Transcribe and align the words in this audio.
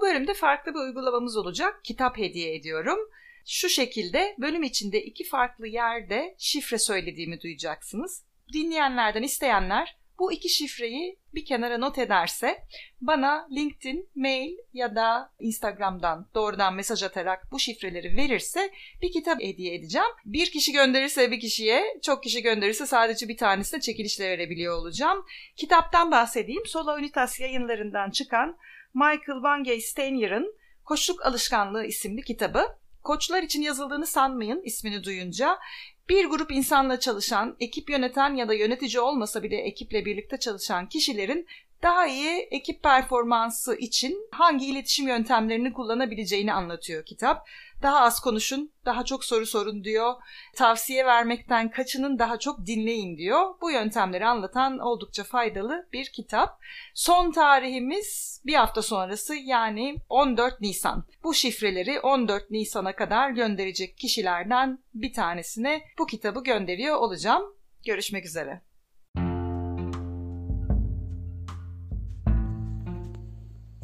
Bu 0.00 0.04
bölümde 0.04 0.34
farklı 0.34 0.74
bir 0.74 0.78
uygulamamız 0.78 1.36
olacak. 1.36 1.84
Kitap 1.84 2.18
hediye 2.18 2.54
ediyorum. 2.54 2.98
Şu 3.46 3.68
şekilde 3.68 4.36
bölüm 4.38 4.62
içinde 4.62 5.02
iki 5.02 5.24
farklı 5.24 5.66
yerde 5.66 6.34
şifre 6.38 6.78
söylediğimi 6.78 7.40
duyacaksınız. 7.40 8.24
Dinleyenlerden 8.52 9.22
isteyenler 9.22 9.96
bu 10.18 10.32
iki 10.32 10.48
şifreyi 10.48 11.18
bir 11.34 11.44
kenara 11.44 11.78
not 11.78 11.98
ederse 11.98 12.64
bana 13.00 13.48
LinkedIn, 13.56 14.08
mail 14.14 14.56
ya 14.72 14.94
da 14.94 15.32
Instagram'dan 15.40 16.28
doğrudan 16.34 16.74
mesaj 16.74 17.02
atarak 17.02 17.52
bu 17.52 17.58
şifreleri 17.58 18.16
verirse 18.16 18.70
bir 19.02 19.12
kitap 19.12 19.42
hediye 19.42 19.74
edeceğim. 19.74 20.08
Bir 20.24 20.50
kişi 20.50 20.72
gönderirse 20.72 21.30
bir 21.30 21.40
kişiye, 21.40 21.84
çok 22.02 22.22
kişi 22.22 22.42
gönderirse 22.42 22.86
sadece 22.86 23.28
bir 23.28 23.36
tanesine 23.36 23.80
çekilişle 23.80 24.30
verebiliyor 24.30 24.74
olacağım. 24.74 25.24
Kitaptan 25.56 26.10
bahsedeyim. 26.10 26.66
Sola 26.66 26.94
Unitas 26.94 27.40
yayınlarından 27.40 28.10
çıkan 28.10 28.56
Michael 28.94 29.42
Van 29.42 29.64
Gey 29.64 29.80
Steinier'ın 29.80 30.54
Koçluk 30.84 31.26
Alışkanlığı 31.26 31.84
isimli 31.84 32.22
kitabı. 32.22 32.66
Koçlar 33.02 33.42
için 33.42 33.62
yazıldığını 33.62 34.06
sanmayın 34.06 34.62
ismini 34.64 35.04
duyunca. 35.04 35.58
Bir 36.08 36.24
grup 36.24 36.52
insanla 36.52 37.00
çalışan, 37.00 37.56
ekip 37.60 37.90
yöneten 37.90 38.34
ya 38.34 38.48
da 38.48 38.54
yönetici 38.54 39.00
olmasa 39.00 39.42
bile 39.42 39.56
ekiple 39.56 40.04
birlikte 40.04 40.38
çalışan 40.38 40.88
kişilerin 40.88 41.46
daha 41.82 42.06
iyi 42.06 42.48
ekip 42.50 42.82
performansı 42.82 43.76
için 43.76 44.28
hangi 44.30 44.66
iletişim 44.66 45.08
yöntemlerini 45.08 45.72
kullanabileceğini 45.72 46.52
anlatıyor 46.52 47.04
kitap. 47.04 47.46
Daha 47.82 48.00
az 48.00 48.20
konuşun, 48.20 48.72
daha 48.84 49.04
çok 49.04 49.24
soru 49.24 49.46
sorun 49.46 49.84
diyor. 49.84 50.14
Tavsiye 50.56 51.06
vermekten 51.06 51.70
kaçının 51.70 52.18
daha 52.18 52.38
çok 52.38 52.66
dinleyin 52.66 53.16
diyor. 53.16 53.54
Bu 53.60 53.70
yöntemleri 53.70 54.26
anlatan 54.26 54.78
oldukça 54.78 55.24
faydalı 55.24 55.88
bir 55.92 56.06
kitap. 56.12 56.60
Son 56.94 57.30
tarihimiz 57.30 58.40
bir 58.46 58.54
hafta 58.54 58.82
sonrası 58.82 59.34
yani 59.34 59.96
14 60.08 60.60
Nisan. 60.60 61.04
Bu 61.24 61.34
şifreleri 61.34 62.00
14 62.00 62.50
Nisan'a 62.50 62.96
kadar 62.96 63.30
gönderecek 63.30 63.98
kişilerden 63.98 64.78
bir 64.94 65.12
tanesine 65.12 65.82
bu 65.98 66.06
kitabı 66.06 66.42
gönderiyor 66.42 66.96
olacağım. 66.96 67.42
Görüşmek 67.86 68.26
üzere. 68.26 68.69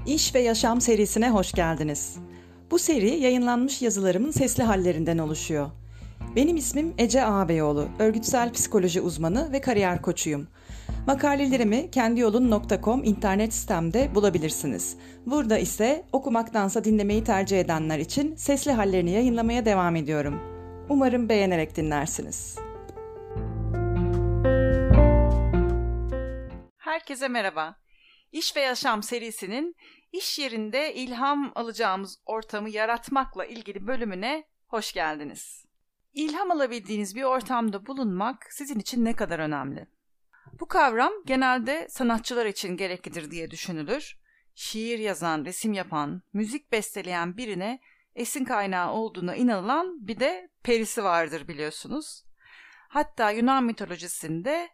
İş 0.07 0.35
ve 0.35 0.41
Yaşam 0.41 0.81
serisine 0.81 1.31
hoş 1.31 1.53
geldiniz. 1.53 2.17
Bu 2.71 2.79
seri 2.79 3.11
yayınlanmış 3.11 3.83
yazılarımın 3.83 4.31
sesli 4.31 4.63
hallerinden 4.63 5.19
oluşuyor. 5.19 5.71
Benim 6.37 6.57
ismim 6.57 6.95
Ece 6.99 7.25
Ağabeyoğlu, 7.25 7.89
örgütsel 7.99 8.53
psikoloji 8.53 9.01
uzmanı 9.01 9.53
ve 9.53 9.61
kariyer 9.61 10.03
koçuyum. 10.03 10.49
Makalelerimi 11.07 11.91
kendiyolun.com 11.91 13.05
internet 13.05 13.55
sitemde 13.55 14.15
bulabilirsiniz. 14.15 14.97
Burada 15.27 15.59
ise 15.59 16.05
okumaktansa 16.13 16.85
dinlemeyi 16.85 17.25
tercih 17.25 17.61
edenler 17.61 17.99
için 17.99 18.37
sesli 18.37 18.73
hallerini 18.73 19.11
yayınlamaya 19.11 19.65
devam 19.65 19.97
ediyorum. 19.97 20.41
Umarım 20.89 21.29
beğenerek 21.29 21.77
dinlersiniz. 21.77 22.59
Herkese 26.79 27.29
merhaba. 27.29 27.86
İş 28.37 28.57
ve 28.57 28.61
Yaşam 28.61 29.03
serisinin 29.03 29.77
iş 30.13 30.39
yerinde 30.39 30.95
ilham 30.95 31.53
alacağımız 31.55 32.19
ortamı 32.27 32.71
yaratmakla 32.71 33.45
ilgili 33.45 33.87
bölümüne 33.87 34.45
hoş 34.67 34.93
geldiniz. 34.93 35.65
İlham 36.15 36.51
alabildiğiniz 36.51 37.17
bir 37.17 37.23
ortamda 37.23 37.87
bulunmak 37.87 38.47
sizin 38.51 38.79
için 38.79 39.05
ne 39.05 39.13
kadar 39.13 39.39
önemli? 39.39 39.87
Bu 40.61 40.69
kavram 40.69 41.13
genelde 41.27 41.87
sanatçılar 41.91 42.47
için 42.47 42.77
gereklidir 42.77 43.31
diye 43.31 43.51
düşünülür. 43.51 44.19
Şiir 44.55 44.99
yazan, 44.99 45.45
resim 45.45 45.73
yapan, 45.73 46.23
müzik 46.33 46.73
besteleyen 46.73 47.37
birine 47.37 47.81
esin 48.15 48.45
kaynağı 48.45 48.93
olduğuna 48.93 49.37
inanılan 49.37 50.07
bir 50.09 50.21
de 50.21 50.51
perisi 50.63 51.05
vardır 51.05 51.49
biliyorsunuz. 51.49 52.25
Hatta 52.89 53.31
Yunan 53.31 53.65
mitolojisinde 53.65 54.69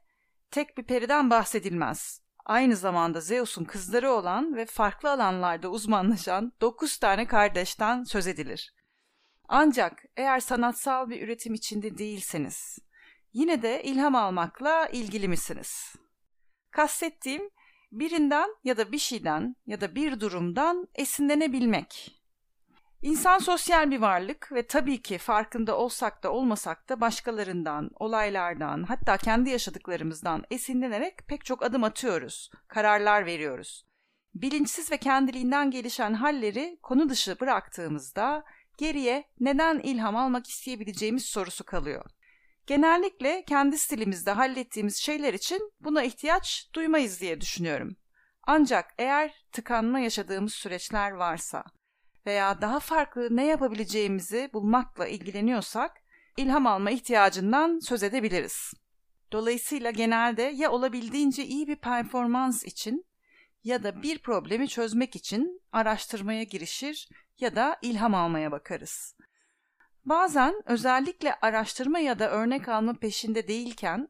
tek 0.50 0.78
bir 0.78 0.84
periden 0.84 1.30
bahsedilmez 1.30 2.21
aynı 2.44 2.76
zamanda 2.76 3.20
Zeus'un 3.20 3.64
kızları 3.64 4.10
olan 4.10 4.56
ve 4.56 4.66
farklı 4.66 5.10
alanlarda 5.10 5.68
uzmanlaşan 5.68 6.52
9 6.60 6.96
tane 6.96 7.26
kardeşten 7.26 8.04
söz 8.04 8.26
edilir. 8.26 8.74
Ancak 9.48 10.04
eğer 10.16 10.40
sanatsal 10.40 11.10
bir 11.10 11.22
üretim 11.22 11.54
içinde 11.54 11.98
değilseniz, 11.98 12.78
yine 13.32 13.62
de 13.62 13.82
ilham 13.82 14.14
almakla 14.14 14.86
ilgili 14.86 15.28
misiniz? 15.28 15.94
Kastettiğim 16.70 17.50
birinden 17.92 18.48
ya 18.64 18.76
da 18.76 18.92
bir 18.92 18.98
şeyden 18.98 19.56
ya 19.66 19.80
da 19.80 19.94
bir 19.94 20.20
durumdan 20.20 20.88
esinlenebilmek. 20.94 22.21
İnsan 23.02 23.38
sosyal 23.38 23.90
bir 23.90 24.00
varlık 24.00 24.52
ve 24.52 24.66
tabii 24.66 25.02
ki 25.02 25.18
farkında 25.18 25.78
olsak 25.78 26.22
da 26.22 26.32
olmasak 26.32 26.88
da 26.88 27.00
başkalarından, 27.00 27.90
olaylardan, 27.94 28.82
hatta 28.82 29.16
kendi 29.16 29.50
yaşadıklarımızdan 29.50 30.44
esinlenerek 30.50 31.18
pek 31.28 31.44
çok 31.44 31.62
adım 31.62 31.84
atıyoruz, 31.84 32.50
kararlar 32.68 33.26
veriyoruz. 33.26 33.86
Bilinçsiz 34.34 34.92
ve 34.92 34.96
kendiliğinden 34.96 35.70
gelişen 35.70 36.14
halleri 36.14 36.78
konu 36.82 37.08
dışı 37.08 37.40
bıraktığımızda 37.40 38.44
geriye 38.78 39.24
neden 39.40 39.78
ilham 39.78 40.16
almak 40.16 40.46
isteyebileceğimiz 40.46 41.24
sorusu 41.24 41.64
kalıyor. 41.64 42.04
Genellikle 42.66 43.44
kendi 43.44 43.78
stilimizde 43.78 44.30
hallettiğimiz 44.30 44.96
şeyler 44.96 45.34
için 45.34 45.72
buna 45.80 46.02
ihtiyaç 46.02 46.70
duymayız 46.74 47.20
diye 47.20 47.40
düşünüyorum. 47.40 47.96
Ancak 48.42 48.94
eğer 48.98 49.44
tıkanma 49.52 50.00
yaşadığımız 50.00 50.52
süreçler 50.52 51.10
varsa, 51.10 51.64
veya 52.26 52.60
daha 52.60 52.80
farklı 52.80 53.36
ne 53.36 53.46
yapabileceğimizi 53.46 54.50
bulmakla 54.52 55.06
ilgileniyorsak 55.06 56.02
ilham 56.36 56.66
alma 56.66 56.90
ihtiyacından 56.90 57.78
söz 57.78 58.02
edebiliriz. 58.02 58.72
Dolayısıyla 59.32 59.90
genelde 59.90 60.42
ya 60.42 60.70
olabildiğince 60.70 61.44
iyi 61.44 61.68
bir 61.68 61.76
performans 61.76 62.64
için 62.64 63.06
ya 63.64 63.82
da 63.82 64.02
bir 64.02 64.18
problemi 64.18 64.68
çözmek 64.68 65.16
için 65.16 65.62
araştırmaya 65.72 66.42
girişir 66.42 67.08
ya 67.38 67.56
da 67.56 67.78
ilham 67.82 68.14
almaya 68.14 68.52
bakarız. 68.52 69.16
Bazen 70.04 70.54
özellikle 70.66 71.34
araştırma 71.34 71.98
ya 71.98 72.18
da 72.18 72.30
örnek 72.30 72.68
alma 72.68 72.94
peşinde 72.94 73.48
değilken 73.48 74.08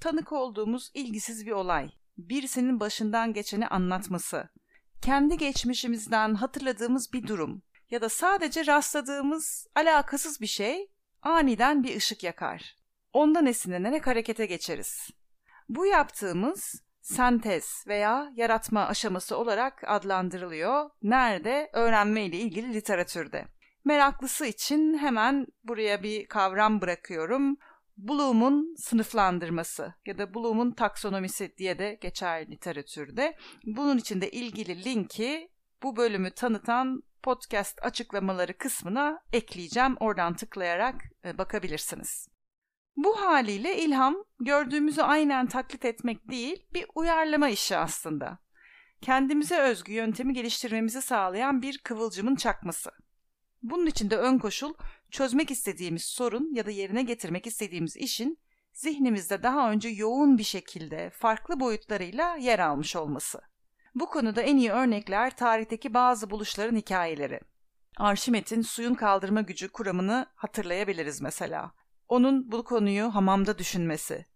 tanık 0.00 0.32
olduğumuz 0.32 0.90
ilgisiz 0.94 1.46
bir 1.46 1.52
olay, 1.52 1.90
birisinin 2.18 2.80
başından 2.80 3.32
geçeni 3.32 3.68
anlatması 3.68 4.48
kendi 5.02 5.36
geçmişimizden 5.36 6.34
hatırladığımız 6.34 7.12
bir 7.12 7.26
durum 7.26 7.62
ya 7.90 8.00
da 8.00 8.08
sadece 8.08 8.66
rastladığımız 8.66 9.66
alakasız 9.74 10.40
bir 10.40 10.46
şey 10.46 10.90
aniden 11.22 11.84
bir 11.84 11.96
ışık 11.96 12.24
yakar. 12.24 12.76
Ondan 13.12 13.46
esinlenerek 13.46 14.06
harekete 14.06 14.46
geçeriz. 14.46 15.10
Bu 15.68 15.86
yaptığımız 15.86 16.82
sentez 17.02 17.84
veya 17.86 18.32
yaratma 18.34 18.86
aşaması 18.86 19.36
olarak 19.36 19.82
adlandırılıyor. 19.86 20.90
Nerede? 21.02 21.70
Öğrenme 21.72 22.24
ile 22.24 22.36
ilgili 22.36 22.74
literatürde. 22.74 23.44
Meraklısı 23.84 24.46
için 24.46 24.98
hemen 24.98 25.46
buraya 25.64 26.02
bir 26.02 26.26
kavram 26.26 26.80
bırakıyorum. 26.80 27.56
Bloom'un 28.08 28.74
sınıflandırması 28.78 29.94
ya 30.06 30.18
da 30.18 30.34
Bloom'un 30.34 30.70
taksonomisi 30.72 31.54
diye 31.58 31.78
de 31.78 31.98
geçer 32.00 32.50
literatürde. 32.50 33.36
Bunun 33.64 33.98
için 33.98 34.20
de 34.20 34.30
ilgili 34.30 34.84
linki 34.84 35.50
bu 35.82 35.96
bölümü 35.96 36.30
tanıtan 36.30 37.02
podcast 37.22 37.82
açıklamaları 37.82 38.58
kısmına 38.58 39.22
ekleyeceğim. 39.32 39.96
Oradan 40.00 40.34
tıklayarak 40.34 40.94
e, 41.24 41.38
bakabilirsiniz. 41.38 42.28
Bu 42.96 43.20
haliyle 43.20 43.78
ilham 43.78 44.16
gördüğümüzü 44.40 45.02
aynen 45.02 45.46
taklit 45.46 45.84
etmek 45.84 46.30
değil, 46.30 46.66
bir 46.74 46.86
uyarlama 46.94 47.48
işi 47.48 47.76
aslında. 47.76 48.38
Kendimize 49.02 49.58
özgü 49.58 49.92
yöntemi 49.92 50.32
geliştirmemizi 50.32 51.02
sağlayan 51.02 51.62
bir 51.62 51.78
kıvılcımın 51.78 52.36
çakması. 52.36 52.90
Bunun 53.62 53.86
için 53.86 54.10
de 54.10 54.16
ön 54.16 54.38
koşul 54.38 54.74
çözmek 55.10 55.50
istediğimiz 55.50 56.04
sorun 56.04 56.54
ya 56.54 56.66
da 56.66 56.70
yerine 56.70 57.02
getirmek 57.02 57.46
istediğimiz 57.46 57.96
işin 57.96 58.38
zihnimizde 58.72 59.42
daha 59.42 59.70
önce 59.70 59.88
yoğun 59.88 60.38
bir 60.38 60.44
şekilde 60.44 61.10
farklı 61.10 61.60
boyutlarıyla 61.60 62.36
yer 62.36 62.58
almış 62.58 62.96
olması. 62.96 63.40
Bu 63.94 64.06
konuda 64.06 64.42
en 64.42 64.56
iyi 64.56 64.70
örnekler 64.70 65.36
tarihteki 65.36 65.94
bazı 65.94 66.30
buluşların 66.30 66.76
hikayeleri. 66.76 67.40
Arşimet'in 67.96 68.62
suyun 68.62 68.94
kaldırma 68.94 69.40
gücü 69.40 69.68
kuramını 69.68 70.26
hatırlayabiliriz 70.34 71.20
mesela. 71.20 71.72
Onun 72.08 72.52
bu 72.52 72.64
konuyu 72.64 73.14
hamamda 73.14 73.58
düşünmesi. 73.58 74.26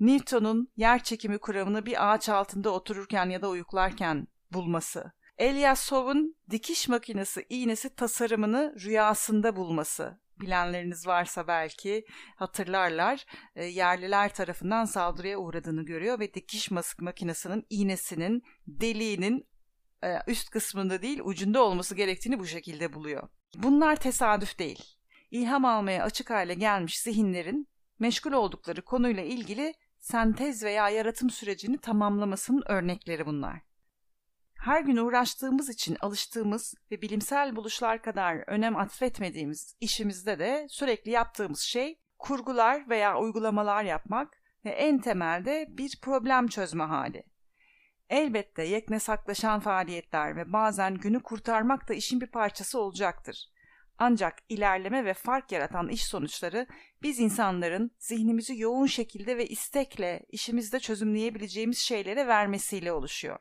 Newton'un 0.00 0.68
yer 0.76 1.02
çekimi 1.02 1.38
kuramını 1.38 1.86
bir 1.86 2.12
ağaç 2.12 2.28
altında 2.28 2.70
otururken 2.70 3.30
ya 3.30 3.42
da 3.42 3.48
uyuklarken 3.48 4.26
bulması. 4.52 5.12
Elyasov'un 5.38 6.36
dikiş 6.50 6.88
makinesi 6.88 7.46
iğnesi 7.48 7.94
tasarımını 7.94 8.74
rüyasında 8.80 9.56
bulması 9.56 10.21
bilenleriniz 10.40 11.06
varsa 11.06 11.46
belki 11.46 12.04
hatırlarlar. 12.36 13.26
E, 13.56 13.64
yerliler 13.64 14.34
tarafından 14.34 14.84
saldırıya 14.84 15.38
uğradığını 15.38 15.84
görüyor 15.84 16.20
ve 16.20 16.34
dikiş 16.34 16.70
makinesinin 16.98 17.66
iğnesinin 17.70 18.42
deliğinin 18.66 19.46
e, 20.04 20.18
üst 20.26 20.50
kısmında 20.50 21.02
değil 21.02 21.20
ucunda 21.24 21.64
olması 21.64 21.94
gerektiğini 21.94 22.38
bu 22.38 22.46
şekilde 22.46 22.92
buluyor. 22.92 23.28
Bunlar 23.56 23.96
tesadüf 23.96 24.58
değil. 24.58 24.84
İlham 25.30 25.64
almaya 25.64 26.04
açık 26.04 26.30
hale 26.30 26.54
gelmiş 26.54 27.00
zihinlerin 27.00 27.68
meşgul 27.98 28.32
oldukları 28.32 28.82
konuyla 28.82 29.22
ilgili 29.22 29.74
sentez 30.00 30.64
veya 30.64 30.88
yaratım 30.88 31.30
sürecini 31.30 31.78
tamamlamasının 31.78 32.62
örnekleri 32.66 33.26
bunlar. 33.26 33.71
Her 34.62 34.80
gün 34.80 34.96
uğraştığımız 34.96 35.68
için 35.68 35.96
alıştığımız 36.00 36.74
ve 36.90 37.02
bilimsel 37.02 37.56
buluşlar 37.56 38.02
kadar 38.02 38.36
önem 38.46 38.76
atfetmediğimiz 38.76 39.76
işimizde 39.80 40.38
de 40.38 40.66
sürekli 40.70 41.10
yaptığımız 41.10 41.60
şey 41.60 41.98
kurgular 42.18 42.88
veya 42.88 43.18
uygulamalar 43.18 43.84
yapmak 43.84 44.42
ve 44.64 44.70
en 44.70 44.98
temelde 44.98 45.66
bir 45.68 45.98
problem 46.02 46.48
çözme 46.48 46.84
hali. 46.84 47.24
Elbette 48.10 48.62
yekne 48.62 49.00
saklaşan 49.00 49.60
faaliyetler 49.60 50.36
ve 50.36 50.52
bazen 50.52 50.94
günü 50.94 51.22
kurtarmak 51.22 51.88
da 51.88 51.94
işin 51.94 52.20
bir 52.20 52.30
parçası 52.30 52.78
olacaktır. 52.78 53.48
Ancak 53.98 54.38
ilerleme 54.48 55.04
ve 55.04 55.14
fark 55.14 55.52
yaratan 55.52 55.88
iş 55.88 56.04
sonuçları 56.04 56.66
biz 57.02 57.20
insanların 57.20 57.90
zihnimizi 57.98 58.58
yoğun 58.58 58.86
şekilde 58.86 59.36
ve 59.36 59.46
istekle 59.46 60.22
işimizde 60.28 60.80
çözümleyebileceğimiz 60.80 61.78
şeylere 61.78 62.26
vermesiyle 62.26 62.92
oluşuyor. 62.92 63.38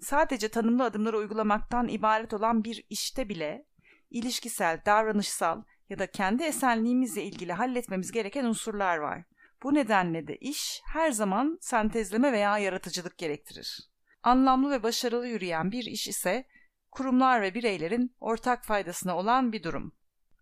Sadece 0.00 0.48
tanımlı 0.48 0.84
adımları 0.84 1.18
uygulamaktan 1.18 1.88
ibaret 1.88 2.34
olan 2.34 2.64
bir 2.64 2.84
işte 2.90 3.28
bile 3.28 3.66
ilişkisel, 4.10 4.80
davranışsal 4.86 5.62
ya 5.90 5.98
da 5.98 6.06
kendi 6.06 6.42
esenliğimizle 6.42 7.22
ilgili 7.22 7.52
halletmemiz 7.52 8.12
gereken 8.12 8.44
unsurlar 8.44 8.96
var. 8.96 9.24
Bu 9.62 9.74
nedenle 9.74 10.26
de 10.26 10.36
iş 10.36 10.82
her 10.92 11.10
zaman 11.10 11.58
sentezleme 11.60 12.32
veya 12.32 12.58
yaratıcılık 12.58 13.18
gerektirir. 13.18 13.90
Anlamlı 14.22 14.70
ve 14.70 14.82
başarılı 14.82 15.26
yürüyen 15.26 15.72
bir 15.72 15.84
iş 15.84 16.08
ise 16.08 16.46
kurumlar 16.90 17.42
ve 17.42 17.54
bireylerin 17.54 18.14
ortak 18.20 18.64
faydasına 18.64 19.16
olan 19.16 19.52
bir 19.52 19.62
durum. 19.62 19.92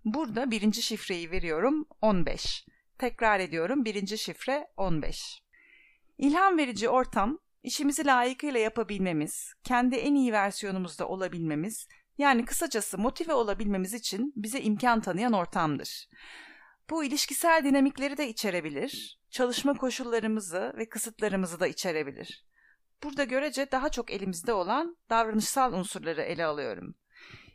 Burada 0.05 0.50
birinci 0.50 0.83
şifreyi 0.83 1.31
veriyorum 1.31 1.89
15. 2.00 2.67
Tekrar 2.99 3.41
ediyorum 3.41 3.85
birinci 3.85 4.19
şifre 4.19 4.69
15. 4.77 5.43
İlham 6.19 6.59
verici 6.59 6.89
ortam, 6.89 7.39
işimizi 7.64 8.06
layıkıyla 8.06 8.61
yapabilmemiz, 8.61 9.52
kendi 9.64 9.96
en 9.96 10.14
iyi 10.14 10.32
versiyonumuzda 10.32 11.08
olabilmemiz, 11.08 11.88
yani 12.19 12.44
kısacası 12.44 12.99
motive 12.99 13.32
olabilmemiz 13.32 13.94
için 13.94 14.32
bize 14.37 14.61
imkan 14.61 15.00
tanıyan 15.00 15.32
ortamdır. 15.32 16.08
Bu 16.90 17.05
ilişkisel 17.05 17.64
dinamikleri 17.64 18.16
de 18.16 18.28
içerebilir, 18.28 19.20
çalışma 19.31 19.75
koşullarımızı 19.75 20.72
ve 20.76 20.88
kısıtlarımızı 20.88 21.61
da 21.61 21.66
içerebilir. 21.66 22.44
Burada 23.02 23.25
görece 23.25 23.70
daha 23.72 23.88
çok 23.88 24.11
elimizde 24.11 24.52
olan 24.52 24.96
davranışsal 25.11 25.72
unsurları 25.72 26.22
ele 26.22 26.44
alıyorum. 26.44 26.94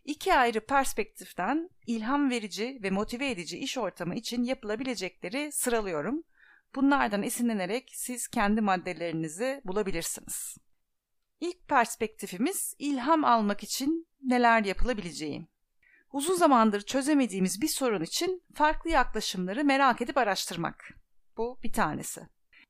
İki 0.06 0.34
ayrı 0.34 0.66
perspektiften 0.66 1.70
ilham 1.88 2.30
verici 2.30 2.80
ve 2.84 2.90
motive 2.90 3.32
edici 3.32 3.58
iş 3.58 3.78
ortamı 3.78 4.16
için 4.16 4.44
yapılabilecekleri 4.44 5.52
sıralıyorum. 5.52 6.24
Bunlardan 6.76 7.24
esinlenerek 7.24 7.92
siz 7.94 8.28
kendi 8.28 8.62
maddelerinizi 8.62 9.62
bulabilirsiniz. 9.66 10.58
İlk 11.40 11.68
perspektifimiz 11.68 12.76
ilham 12.80 13.26
almak 13.26 13.64
için 13.64 14.08
neler 14.24 14.66
yapılabileceği. 14.66 15.48
Uzun 16.12 16.36
zamandır 16.36 16.82
çözemediğimiz 16.82 17.62
bir 17.62 17.68
sorun 17.68 18.04
için 18.04 18.44
farklı 18.54 18.90
yaklaşımları 18.90 19.64
merak 19.64 20.02
edip 20.02 20.18
araştırmak. 20.18 20.94
Bu 21.38 21.60
bir 21.64 21.74
tanesi. 21.74 22.22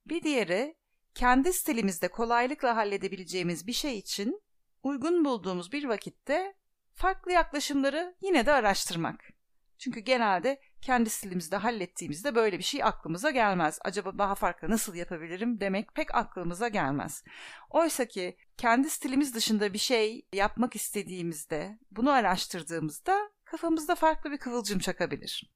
Bir 0.05 0.23
diğeri 0.23 0.75
kendi 1.15 1.53
stilimizde 1.53 2.07
kolaylıkla 2.07 2.75
halledebileceğimiz 2.75 3.67
bir 3.67 3.73
şey 3.73 3.97
için 3.97 4.41
uygun 4.83 5.25
bulduğumuz 5.25 5.71
bir 5.71 5.83
vakitte 5.83 6.53
farklı 6.93 7.31
yaklaşımları 7.31 8.15
yine 8.21 8.45
de 8.45 8.51
araştırmak. 8.51 9.29
Çünkü 9.77 9.99
genelde 9.99 10.61
kendi 10.81 11.09
stilimizde 11.09 11.55
hallettiğimizde 11.55 12.35
böyle 12.35 12.57
bir 12.57 12.63
şey 12.63 12.83
aklımıza 12.83 13.31
gelmez. 13.31 13.79
Acaba 13.81 14.17
daha 14.17 14.35
farklı 14.35 14.69
nasıl 14.69 14.95
yapabilirim 14.95 15.59
demek 15.59 15.95
pek 15.95 16.15
aklımıza 16.15 16.67
gelmez. 16.67 17.23
Oysa 17.69 18.05
ki 18.05 18.37
kendi 18.57 18.89
stilimiz 18.89 19.35
dışında 19.35 19.73
bir 19.73 19.77
şey 19.77 20.25
yapmak 20.33 20.75
istediğimizde, 20.75 21.79
bunu 21.91 22.11
araştırdığımızda 22.11 23.31
kafamızda 23.45 23.95
farklı 23.95 24.31
bir 24.31 24.37
kıvılcım 24.37 24.79
çakabilir. 24.79 25.51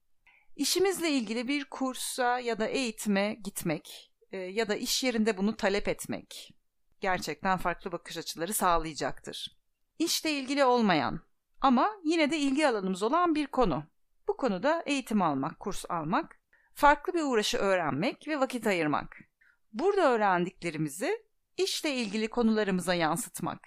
İşimizle 0.56 1.10
ilgili 1.10 1.48
bir 1.48 1.66
kursa 1.66 2.40
ya 2.40 2.60
da 2.60 2.68
eğitime 2.68 3.34
gitmek 3.34 4.14
e, 4.32 4.38
ya 4.38 4.68
da 4.68 4.76
iş 4.76 5.04
yerinde 5.04 5.38
bunu 5.38 5.56
talep 5.56 5.88
etmek 5.88 6.54
gerçekten 7.02 7.58
farklı 7.58 7.92
bakış 7.92 8.18
açıları 8.18 8.54
sağlayacaktır. 8.54 9.58
İşle 10.00 10.32
ilgili 10.32 10.66
olmayan 10.66 11.20
ama 11.62 11.90
yine 12.04 12.32
de 12.32 12.38
ilgi 12.38 12.68
alanımız 12.68 13.04
olan 13.04 13.36
bir 13.36 13.48
konu. 13.48 13.84
Bu 14.34 14.38
konuda 14.38 14.84
eğitim 14.86 15.22
almak, 15.22 15.60
kurs 15.60 15.86
almak, 15.90 16.40
farklı 16.74 17.14
bir 17.14 17.22
uğraşı 17.22 17.58
öğrenmek 17.58 18.28
ve 18.28 18.40
vakit 18.40 18.68
ayırmak. 18.68 19.18
Burada 19.74 20.12
öğrendiklerimizi 20.12 21.26
işle 21.58 21.96
ilgili 21.96 22.28
konularımıza 22.28 22.94
yansıtmak. 22.94 23.60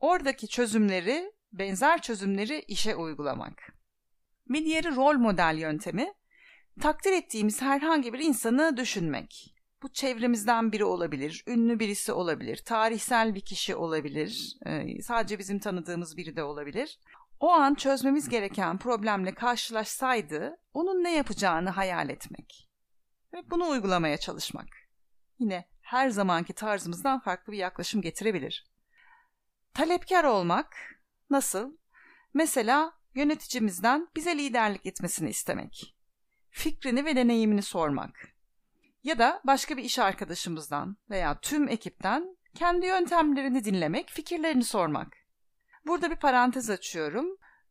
Oradaki 0.00 0.48
çözümleri, 0.48 1.32
benzer 1.52 2.02
çözümleri 2.02 2.60
işe 2.68 2.96
uygulamak. 2.96 3.62
Bir 4.48 4.64
diğeri 4.64 4.96
rol 4.96 5.14
model 5.14 5.56
yöntemi. 5.58 6.14
Takdir 6.80 7.12
ettiğimiz 7.12 7.62
herhangi 7.62 8.12
bir 8.12 8.18
insanı 8.18 8.76
düşünmek. 8.76 9.54
Bu 9.82 9.92
çevremizden 9.92 10.72
biri 10.72 10.84
olabilir, 10.84 11.44
ünlü 11.46 11.78
birisi 11.78 12.12
olabilir, 12.12 12.56
tarihsel 12.56 13.34
bir 13.34 13.40
kişi 13.40 13.74
olabilir, 13.74 14.58
sadece 15.02 15.38
bizim 15.38 15.58
tanıdığımız 15.58 16.16
biri 16.16 16.36
de 16.36 16.42
olabilir. 16.42 16.98
O 17.40 17.50
an 17.50 17.74
çözmemiz 17.74 18.28
gereken 18.28 18.78
problemle 18.78 19.34
karşılaşsaydı 19.34 20.56
onun 20.74 21.04
ne 21.04 21.16
yapacağını 21.16 21.70
hayal 21.70 22.08
etmek 22.08 22.70
ve 23.32 23.50
bunu 23.50 23.68
uygulamaya 23.68 24.16
çalışmak. 24.16 24.68
Yine 25.38 25.68
her 25.80 26.10
zamanki 26.10 26.52
tarzımızdan 26.52 27.20
farklı 27.20 27.52
bir 27.52 27.58
yaklaşım 27.58 28.02
getirebilir. 28.02 28.70
Talepkar 29.74 30.24
olmak 30.24 30.76
nasıl? 31.30 31.76
Mesela 32.34 32.92
yöneticimizden 33.14 34.08
bize 34.16 34.38
liderlik 34.38 34.86
etmesini 34.86 35.30
istemek. 35.30 35.96
Fikrini 36.50 37.04
ve 37.04 37.16
deneyimini 37.16 37.62
sormak. 37.62 38.34
Ya 39.04 39.18
da 39.18 39.40
başka 39.44 39.76
bir 39.76 39.84
iş 39.84 39.98
arkadaşımızdan 39.98 40.96
veya 41.10 41.40
tüm 41.40 41.68
ekipten 41.68 42.36
kendi 42.54 42.86
yöntemlerini 42.86 43.64
dinlemek, 43.64 44.10
fikirlerini 44.10 44.64
sormak. 44.64 45.19
Burada 45.86 46.10
bir 46.10 46.16
parantez 46.16 46.70
açıyorum. 46.70 47.26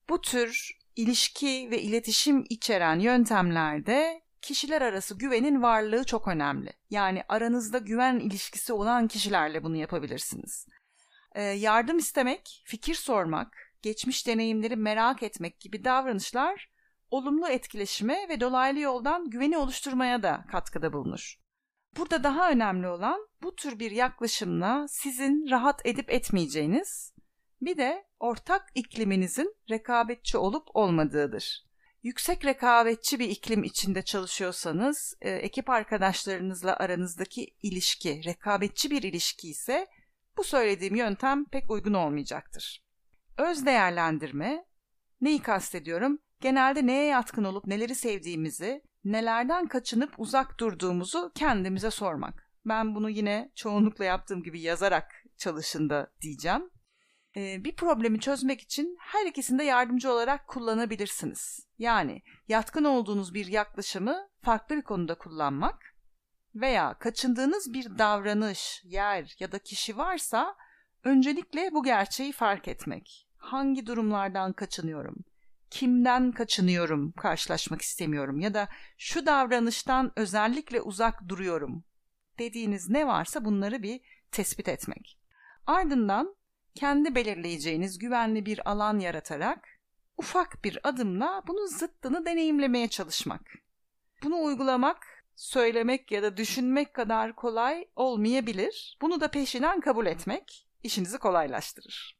Bu 0.09 0.21
tür 0.21 0.71
ilişki 0.95 1.67
ve 1.71 1.81
iletişim 1.81 2.45
içeren 2.49 2.99
yöntemlerde 2.99 4.21
kişiler 4.41 4.81
arası 4.81 5.17
güvenin 5.17 5.61
varlığı 5.61 6.03
çok 6.03 6.27
önemli. 6.27 6.73
Yani 6.89 7.23
aranızda 7.29 7.77
güven 7.77 8.19
ilişkisi 8.19 8.73
olan 8.73 9.07
kişilerle 9.07 9.63
bunu 9.63 9.75
yapabilirsiniz. 9.75 10.67
Ee, 11.35 11.41
yardım 11.43 11.97
istemek, 11.97 12.63
fikir 12.65 12.95
sormak, 12.95 13.57
geçmiş 13.81 14.27
deneyimleri 14.27 14.75
merak 14.75 15.23
etmek 15.23 15.59
gibi 15.59 15.83
davranışlar 15.83 16.69
olumlu 17.11 17.47
etkileşime 17.47 18.29
ve 18.29 18.39
dolaylı 18.39 18.79
yoldan 18.79 19.29
güveni 19.29 19.57
oluşturmaya 19.57 20.23
da 20.23 20.45
katkıda 20.51 20.93
bulunur. 20.93 21.35
Burada 21.97 22.23
daha 22.23 22.51
önemli 22.51 22.87
olan 22.87 23.27
bu 23.41 23.55
tür 23.55 23.79
bir 23.79 23.91
yaklaşımla 23.91 24.85
sizin 24.87 25.49
rahat 25.49 25.85
edip 25.85 26.09
etmeyeceğiniz, 26.09 27.13
bir 27.61 27.77
de 27.77 28.05
ortak 28.19 28.67
ikliminizin 28.75 29.55
rekabetçi 29.69 30.37
olup 30.37 30.67
olmadığıdır. 30.73 31.69
Yüksek 32.03 32.45
rekabetçi 32.45 33.19
bir 33.19 33.29
iklim 33.29 33.63
içinde 33.63 34.01
çalışıyorsanız, 34.01 35.17
e, 35.21 35.29
ekip 35.29 35.69
arkadaşlarınızla 35.69 36.75
aranızdaki 36.75 37.55
ilişki 37.61 38.23
rekabetçi 38.25 38.91
bir 38.91 39.03
ilişki 39.03 39.49
ise 39.49 39.87
bu 40.37 40.43
söylediğim 40.43 40.95
yöntem 40.95 41.45
pek 41.45 41.71
uygun 41.71 41.93
olmayacaktır. 41.93 42.83
Öz 43.37 43.65
değerlendirme, 43.65 44.65
neyi 45.21 45.41
kastediyorum? 45.41 46.19
Genelde 46.41 46.87
neye 46.87 47.05
yatkın 47.05 47.43
olup 47.43 47.67
neleri 47.67 47.95
sevdiğimizi, 47.95 48.83
nelerden 49.03 49.67
kaçınıp 49.67 50.13
uzak 50.17 50.59
durduğumuzu 50.59 51.31
kendimize 51.35 51.91
sormak. 51.91 52.51
Ben 52.65 52.95
bunu 52.95 53.09
yine 53.09 53.51
çoğunlukla 53.55 54.05
yaptığım 54.05 54.43
gibi 54.43 54.61
yazarak 54.61 55.11
çalışında 55.37 56.11
diyeceğim. 56.21 56.69
Ee, 57.39 57.63
bir 57.63 57.75
problemi 57.75 58.19
çözmek 58.19 58.61
için 58.61 58.97
her 58.99 59.25
ikisinde 59.25 59.63
yardımcı 59.63 60.11
olarak 60.11 60.47
kullanabilirsiniz. 60.47 61.67
Yani 61.77 62.21
yatkın 62.47 62.83
olduğunuz 62.83 63.33
bir 63.33 63.45
yaklaşımı 63.45 64.29
farklı 64.41 64.77
bir 64.77 64.81
konuda 64.81 65.17
kullanmak 65.17 65.95
veya 66.55 66.93
kaçındığınız 66.93 67.73
bir 67.73 67.97
davranış, 67.97 68.81
yer 68.83 69.35
ya 69.39 69.51
da 69.51 69.59
kişi 69.59 69.97
varsa 69.97 70.55
öncelikle 71.03 71.73
bu 71.73 71.83
gerçeği 71.83 72.31
fark 72.31 72.67
etmek. 72.67 73.27
Hangi 73.37 73.85
durumlardan 73.85 74.53
kaçınıyorum? 74.53 75.15
Kimden 75.69 76.31
kaçınıyorum, 76.31 77.11
karşılaşmak 77.11 77.81
istemiyorum 77.81 78.39
ya 78.39 78.53
da 78.53 78.67
şu 78.97 79.25
davranıştan 79.25 80.11
özellikle 80.15 80.81
uzak 80.81 81.27
duruyorum 81.27 81.83
dediğiniz 82.39 82.89
ne 82.89 83.07
varsa 83.07 83.45
bunları 83.45 83.83
bir 83.83 84.01
tespit 84.31 84.67
etmek. 84.67 85.19
Ardından 85.65 86.38
kendi 86.75 87.15
belirleyeceğiniz 87.15 87.99
güvenli 87.99 88.45
bir 88.45 88.69
alan 88.71 88.99
yaratarak 88.99 89.67
ufak 90.17 90.63
bir 90.63 90.79
adımla 90.83 91.43
bunun 91.47 91.65
zıttını 91.65 92.25
deneyimlemeye 92.25 92.87
çalışmak. 92.87 93.41
Bunu 94.23 94.43
uygulamak, 94.43 95.25
söylemek 95.35 96.11
ya 96.11 96.23
da 96.23 96.37
düşünmek 96.37 96.93
kadar 96.93 97.35
kolay 97.35 97.87
olmayabilir. 97.95 98.97
Bunu 99.01 99.21
da 99.21 99.31
peşinden 99.31 99.79
kabul 99.79 100.05
etmek 100.05 100.67
işinizi 100.83 101.17
kolaylaştırır. 101.17 102.19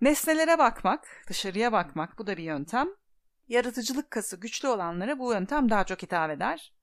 Nesnelere 0.00 0.58
bakmak, 0.58 1.06
dışarıya 1.28 1.72
bakmak 1.72 2.18
bu 2.18 2.26
da 2.26 2.36
bir 2.36 2.42
yöntem. 2.42 2.88
Yaratıcılık 3.48 4.10
kası 4.10 4.40
güçlü 4.40 4.68
olanlara 4.68 5.18
bu 5.18 5.32
yöntem 5.32 5.70
daha 5.70 5.84
çok 5.84 6.02
hitap 6.02 6.30
eder. 6.30 6.74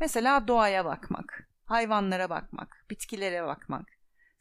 Mesela 0.00 0.48
doğaya 0.48 0.84
bakmak, 0.84 1.48
hayvanlara 1.64 2.30
bakmak, 2.30 2.84
bitkilere 2.90 3.44
bakmak, 3.44 3.86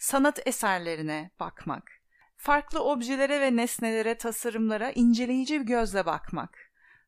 sanat 0.04 0.48
eserlerine 0.48 1.32
bakmak, 1.40 1.92
farklı 2.38 2.84
objelere 2.84 3.42
ve 3.42 3.56
nesnelere, 3.56 4.18
tasarımlara 4.18 4.92
inceleyici 4.92 5.60
bir 5.60 5.66
gözle 5.66 6.06
bakmak. 6.06 6.58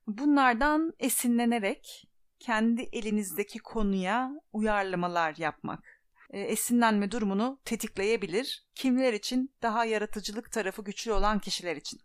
Bunlardan 0.08 0.94
esinlenerek 1.00 2.10
kendi 2.40 2.82
elinizdeki 2.82 3.60
konuya 3.60 4.32
uyarlamalar 4.54 5.36
yapmak. 5.38 5.84
E, 6.30 6.40
esinlenme 6.40 7.12
durumunu 7.12 7.60
tetikleyebilir. 7.66 8.68
Kimler 8.75 9.14
için? 9.14 9.56
Daha 9.62 9.86
yaratıcılık 9.86 10.52
tarafı 10.52 10.84
güçlü 10.84 11.12
olan 11.12 11.40
kişiler 11.40 11.75
için. 11.75 12.00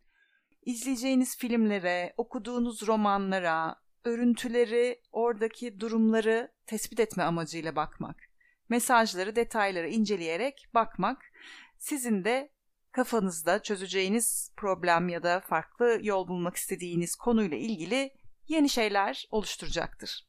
İzleyeceğiniz 0.62 1.36
filmlere, 1.36 2.14
okuduğunuz 2.16 2.86
romanlara, 2.86 3.76
örüntüleri, 4.04 5.00
oradaki 5.12 5.80
durumları 5.80 6.52
tespit 6.66 7.00
etme 7.00 7.22
amacıyla 7.22 7.76
bakmak. 7.76 8.29
Mesajları, 8.70 9.36
detayları 9.36 9.88
inceleyerek 9.88 10.66
bakmak 10.74 11.32
sizin 11.78 12.24
de 12.24 12.50
kafanızda 12.92 13.62
çözeceğiniz 13.62 14.52
problem 14.56 15.08
ya 15.08 15.22
da 15.22 15.40
farklı 15.40 15.98
yol 16.02 16.28
bulmak 16.28 16.56
istediğiniz 16.56 17.16
konuyla 17.16 17.56
ilgili 17.56 18.14
yeni 18.48 18.68
şeyler 18.68 19.26
oluşturacaktır. 19.30 20.28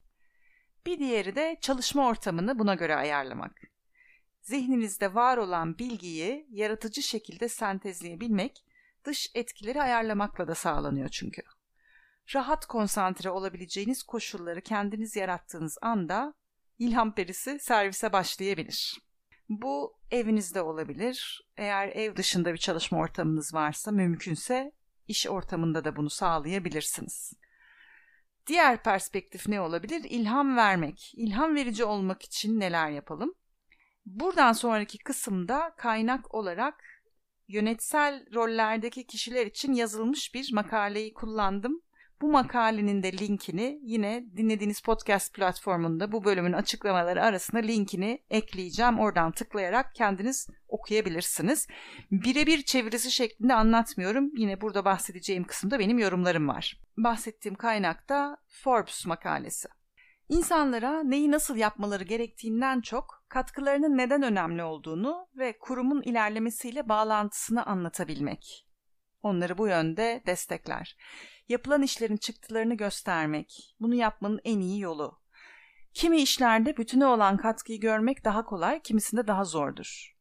Bir 0.85 0.99
diğeri 0.99 1.35
de 1.35 1.57
çalışma 1.61 2.07
ortamını 2.07 2.59
buna 2.59 2.75
göre 2.75 2.95
ayarlamak. 2.95 3.61
Zihninizde 4.41 5.13
var 5.13 5.37
olan 5.37 5.77
bilgiyi 5.77 6.47
yaratıcı 6.49 7.01
şekilde 7.01 7.49
sentezleyebilmek, 7.49 8.65
dış 9.03 9.31
etkileri 9.35 9.81
ayarlamakla 9.81 10.47
da 10.47 10.55
sağlanıyor 10.55 11.09
çünkü. 11.09 11.41
Rahat 12.35 12.65
konsantre 12.65 13.29
olabileceğiniz 13.29 14.03
koşulları 14.03 14.61
kendiniz 14.61 15.15
yarattığınız 15.15 15.77
anda 15.81 16.33
ilham 16.81 17.15
perisi 17.15 17.59
servise 17.59 18.13
başlayabilir. 18.13 19.01
Bu 19.49 19.99
evinizde 20.11 20.61
olabilir. 20.61 21.47
Eğer 21.57 21.87
ev 21.87 22.15
dışında 22.15 22.53
bir 22.53 22.57
çalışma 22.57 22.97
ortamınız 22.97 23.53
varsa 23.53 23.91
mümkünse 23.91 24.71
iş 25.07 25.27
ortamında 25.27 25.83
da 25.83 25.95
bunu 25.95 26.09
sağlayabilirsiniz. 26.09 27.33
Diğer 28.47 28.83
perspektif 28.83 29.47
ne 29.47 29.61
olabilir? 29.61 30.03
İlham 30.09 30.57
vermek. 30.57 31.11
İlham 31.13 31.55
verici 31.55 31.83
olmak 31.83 32.23
için 32.23 32.59
neler 32.59 32.89
yapalım? 32.89 33.33
Buradan 34.05 34.53
sonraki 34.53 34.97
kısımda 34.97 35.73
kaynak 35.77 36.35
olarak 36.35 36.83
yönetsel 37.47 38.25
rollerdeki 38.33 39.07
kişiler 39.07 39.45
için 39.45 39.73
yazılmış 39.73 40.33
bir 40.33 40.53
makaleyi 40.53 41.13
kullandım. 41.13 41.81
Bu 42.21 42.31
makalenin 42.31 43.03
de 43.03 43.17
linkini 43.17 43.79
yine 43.83 44.25
dinlediğiniz 44.37 44.81
podcast 44.81 45.33
platformunda 45.33 46.11
bu 46.11 46.23
bölümün 46.23 46.53
açıklamaları 46.53 47.23
arasında 47.23 47.61
linkini 47.61 48.23
ekleyeceğim. 48.29 48.99
Oradan 48.99 49.31
tıklayarak 49.31 49.95
kendiniz 49.95 50.47
okuyabilirsiniz. 50.67 51.67
Birebir 52.11 52.61
çevirisi 52.61 53.11
şeklinde 53.11 53.53
anlatmıyorum. 53.53 54.31
Yine 54.35 54.61
burada 54.61 54.85
bahsedeceğim 54.85 55.43
kısımda 55.43 55.79
benim 55.79 55.99
yorumlarım 55.99 56.47
var. 56.47 56.79
Bahsettiğim 56.97 57.55
kaynakta 57.55 58.37
Forbes 58.47 59.05
makalesi. 59.05 59.67
İnsanlara 60.29 61.03
neyi 61.03 61.31
nasıl 61.31 61.55
yapmaları 61.55 62.03
gerektiğinden 62.03 62.81
çok 62.81 63.25
katkılarının 63.29 63.97
neden 63.97 64.23
önemli 64.23 64.63
olduğunu 64.63 65.27
ve 65.37 65.57
kurumun 65.59 66.01
ilerlemesiyle 66.01 66.89
bağlantısını 66.89 67.65
anlatabilmek. 67.65 68.67
Onları 69.23 69.57
bu 69.57 69.67
yönde 69.67 70.23
destekler. 70.25 70.97
Yapılan 71.51 71.81
işlerin 71.81 72.17
çıktılarını 72.17 72.73
göstermek. 72.73 73.75
Bunu 73.79 73.95
yapmanın 73.95 74.39
en 74.43 74.59
iyi 74.59 74.79
yolu. 74.79 75.19
Kimi 75.93 76.21
işlerde 76.21 76.77
bütüne 76.77 77.05
olan 77.05 77.37
katkıyı 77.37 77.79
görmek 77.79 78.25
daha 78.25 78.45
kolay, 78.45 78.81
kimisinde 78.81 79.27
daha 79.27 79.43
zordur. 79.43 80.15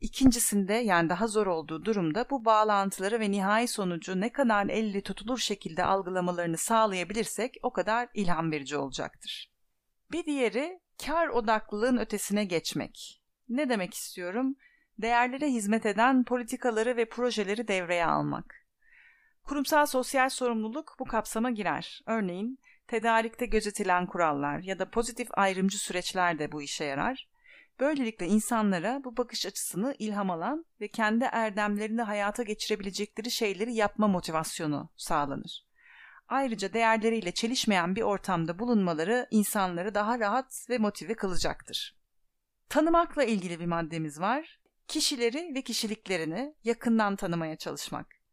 İkincisinde 0.00 0.74
yani 0.74 1.08
daha 1.08 1.26
zor 1.26 1.46
olduğu 1.46 1.84
durumda 1.84 2.30
bu 2.30 2.44
bağlantıları 2.44 3.20
ve 3.20 3.30
nihai 3.30 3.68
sonucu 3.68 4.20
ne 4.20 4.32
kadar 4.32 4.66
elle 4.66 5.00
tutulur 5.00 5.38
şekilde 5.38 5.84
algılamalarını 5.84 6.56
sağlayabilirsek 6.56 7.56
o 7.62 7.72
kadar 7.72 8.08
ilham 8.14 8.52
verici 8.52 8.76
olacaktır. 8.76 9.52
Bir 10.12 10.24
diğeri 10.24 10.80
kar 11.06 11.28
odaklılığın 11.28 11.98
ötesine 11.98 12.44
geçmek. 12.44 13.22
Ne 13.48 13.68
demek 13.68 13.94
istiyorum? 13.94 14.56
Değerlere 14.98 15.46
hizmet 15.46 15.86
eden 15.86 16.24
politikaları 16.24 16.96
ve 16.96 17.08
projeleri 17.08 17.68
devreye 17.68 18.06
almak. 18.06 18.63
Kurumsal 19.44 19.86
sosyal 19.86 20.28
sorumluluk 20.28 20.96
bu 20.98 21.04
kapsama 21.04 21.50
girer. 21.50 22.02
Örneğin 22.06 22.58
tedarikte 22.86 23.46
gözetilen 23.46 24.06
kurallar 24.06 24.58
ya 24.58 24.78
da 24.78 24.90
pozitif 24.90 25.28
ayrımcı 25.32 25.78
süreçler 25.78 26.38
de 26.38 26.52
bu 26.52 26.62
işe 26.62 26.84
yarar. 26.84 27.28
Böylelikle 27.80 28.26
insanlara 28.26 29.00
bu 29.04 29.16
bakış 29.16 29.46
açısını 29.46 29.94
ilham 29.98 30.30
alan 30.30 30.64
ve 30.80 30.88
kendi 30.88 31.24
erdemlerini 31.24 32.02
hayata 32.02 32.42
geçirebilecekleri 32.42 33.30
şeyleri 33.30 33.74
yapma 33.74 34.08
motivasyonu 34.08 34.90
sağlanır. 34.96 35.66
Ayrıca 36.28 36.72
değerleriyle 36.72 37.32
çelişmeyen 37.32 37.96
bir 37.96 38.02
ortamda 38.02 38.58
bulunmaları 38.58 39.26
insanları 39.30 39.94
daha 39.94 40.18
rahat 40.18 40.66
ve 40.70 40.78
motive 40.78 41.14
kılacaktır. 41.14 41.96
Tanımakla 42.68 43.24
ilgili 43.24 43.60
bir 43.60 43.66
maddemiz 43.66 44.20
var. 44.20 44.60
Kişileri 44.88 45.54
ve 45.54 45.62
kişiliklerini 45.62 46.54
yakından 46.64 47.16
tanımaya 47.16 47.56
çalışmak. 47.56 48.23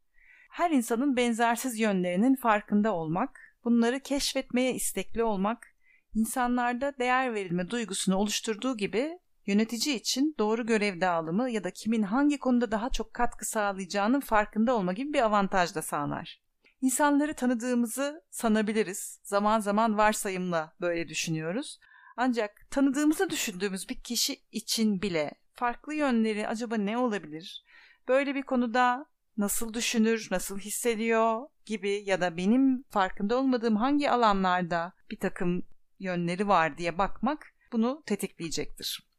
Her 0.52 0.70
insanın 0.70 1.16
benzersiz 1.16 1.78
yönlerinin 1.78 2.34
farkında 2.34 2.92
olmak, 2.94 3.40
bunları 3.64 4.00
keşfetmeye 4.00 4.74
istekli 4.74 5.24
olmak, 5.24 5.66
insanlarda 6.14 6.94
değer 6.98 7.34
verilme 7.34 7.70
duygusunu 7.70 8.16
oluşturduğu 8.16 8.76
gibi 8.76 9.18
yönetici 9.46 9.96
için 9.96 10.34
doğru 10.38 10.66
görev 10.66 11.00
dağılımı 11.00 11.50
ya 11.50 11.64
da 11.64 11.70
kimin 11.70 12.02
hangi 12.02 12.38
konuda 12.38 12.70
daha 12.70 12.90
çok 12.90 13.14
katkı 13.14 13.44
sağlayacağının 13.44 14.20
farkında 14.20 14.74
olma 14.74 14.92
gibi 14.92 15.12
bir 15.12 15.22
avantaj 15.22 15.74
da 15.74 15.82
sağlar. 15.82 16.40
İnsanları 16.80 17.34
tanıdığımızı 17.34 18.24
sanabiliriz. 18.30 19.20
Zaman 19.22 19.60
zaman 19.60 19.98
varsayımla 19.98 20.72
böyle 20.80 21.08
düşünüyoruz. 21.08 21.78
Ancak 22.16 22.70
tanıdığımızı 22.70 23.30
düşündüğümüz 23.30 23.88
bir 23.88 24.02
kişi 24.02 24.36
için 24.50 25.02
bile 25.02 25.32
farklı 25.52 25.94
yönleri 25.94 26.48
acaba 26.48 26.76
ne 26.76 26.98
olabilir? 26.98 27.64
Böyle 28.08 28.34
bir 28.34 28.42
konuda 28.42 29.11
nasıl 29.36 29.74
düşünür, 29.74 30.28
nasıl 30.30 30.58
hissediyor 30.58 31.48
gibi 31.66 32.02
ya 32.06 32.20
da 32.20 32.36
benim 32.36 32.82
farkında 32.82 33.36
olmadığım 33.36 33.76
hangi 33.76 34.10
alanlarda 34.10 34.92
bir 35.10 35.18
takım 35.18 35.62
yönleri 35.98 36.48
var 36.48 36.78
diye 36.78 36.98
bakmak 36.98 37.46
bunu 37.72 38.02
tetikleyecektir. 38.06 39.12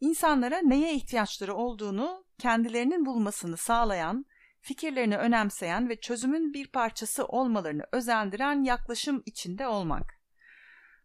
İnsanlara 0.00 0.58
neye 0.58 0.94
ihtiyaçları 0.94 1.54
olduğunu 1.54 2.24
kendilerinin 2.38 3.06
bulmasını 3.06 3.56
sağlayan, 3.56 4.24
fikirlerini 4.60 5.16
önemseyen 5.16 5.88
ve 5.88 6.00
çözümün 6.00 6.52
bir 6.52 6.66
parçası 6.66 7.24
olmalarını 7.26 7.82
özendiren 7.92 8.64
yaklaşım 8.64 9.22
içinde 9.26 9.66
olmak. 9.66 10.22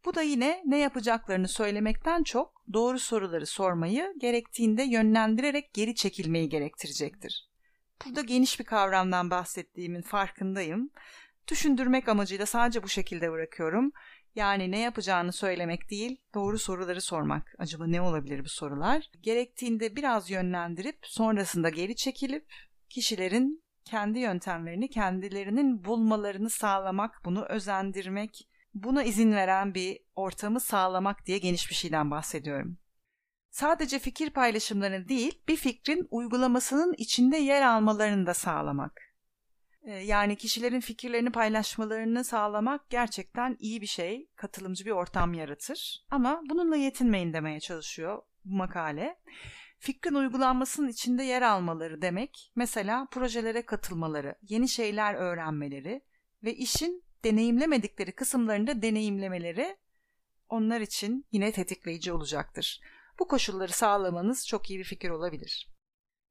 Bu 0.06 0.16
da 0.16 0.22
yine 0.22 0.62
ne 0.66 0.78
yapacaklarını 0.78 1.48
söylemekten 1.48 2.24
çok 2.24 2.64
doğru 2.74 3.00
soruları 3.00 3.46
sormayı, 3.46 4.14
gerektiğinde 4.18 4.84
yönlendirerek 4.84 5.74
geri 5.74 5.96
çekilmeyi 5.96 6.50
gerektirecektir. 6.50 7.50
Burada 8.06 8.22
geniş 8.22 8.60
bir 8.60 8.66
kavramdan 8.66 9.30
bahsettiğimin 9.30 10.02
farkındayım. 10.02 10.90
Düşündürmek 11.48 12.10
amacıyla 12.10 12.46
sadece 12.46 12.84
bu 12.84 12.90
şekilde 12.90 13.32
bırakıyorum. 13.32 13.92
Yani 14.36 14.72
ne 14.72 14.80
yapacağını 14.80 15.34
söylemek 15.34 15.90
değil, 15.90 16.22
doğru 16.34 16.60
soruları 16.60 17.02
sormak. 17.02 17.56
Acaba 17.58 17.88
ne 17.88 18.02
olabilir 18.02 18.46
bu 18.46 18.50
sorular? 18.50 19.10
Gerektiğinde 19.22 19.96
biraz 19.96 20.30
yönlendirip 20.30 20.98
sonrasında 21.04 21.70
geri 21.70 21.96
çekilip 21.96 22.46
kişilerin 22.90 23.64
kendi 23.86 24.20
yöntemlerini 24.20 24.90
kendilerinin 24.90 25.86
bulmalarını 25.86 26.50
sağlamak, 26.50 27.22
bunu 27.26 27.46
özendirmek, 27.46 28.50
buna 28.74 29.04
izin 29.04 29.32
veren 29.32 29.74
bir 29.76 30.00
ortamı 30.16 30.60
sağlamak 30.60 31.26
diye 31.26 31.38
geniş 31.38 31.70
bir 31.70 31.76
şeyden 31.76 32.12
bahsediyorum. 32.12 32.78
Sadece 33.58 34.00
fikir 34.00 34.30
paylaşımlarını 34.30 35.08
değil, 35.08 35.42
bir 35.48 35.56
fikrin 35.56 36.08
uygulamasının 36.12 36.94
içinde 36.98 37.38
yer 37.38 37.62
almalarını 37.62 38.28
da 38.28 38.34
sağlamak. 38.34 39.02
Ee, 39.82 39.92
yani 39.92 40.36
kişilerin 40.36 40.80
fikirlerini 40.80 41.32
paylaşmalarını 41.32 42.24
sağlamak 42.24 42.90
gerçekten 42.90 43.58
iyi 43.60 43.82
bir 43.82 43.88
şey, 43.88 44.30
katılımcı 44.36 44.86
bir 44.86 44.92
ortam 44.92 45.34
yaratır. 45.34 46.06
Ama 46.12 46.42
bununla 46.50 46.76
yetinmeyin 46.76 47.34
demeye 47.34 47.60
çalışıyor 47.60 48.22
bu 48.46 48.56
makale. 48.56 49.20
Fikrin 49.80 50.16
uygulanmasının 50.16 50.88
içinde 50.88 51.24
yer 51.24 51.42
almaları 51.42 52.02
demek, 52.02 52.52
mesela 52.56 53.08
projelere 53.12 53.66
katılmaları, 53.66 54.36
yeni 54.42 54.70
şeyler 54.70 55.14
öğrenmeleri 55.14 56.02
ve 56.44 56.54
işin 56.54 57.04
deneyimlemedikleri 57.24 58.12
kısımlarında 58.12 58.82
deneyimlemeleri 58.82 59.78
onlar 60.50 60.82
için 60.82 61.26
yine 61.32 61.52
tetikleyici 61.52 62.12
olacaktır. 62.12 62.82
Bu 63.20 63.28
koşulları 63.28 63.72
sağlamanız 63.72 64.48
çok 64.48 64.70
iyi 64.70 64.80
bir 64.80 64.84
fikir 64.84 65.10
olabilir. 65.10 65.68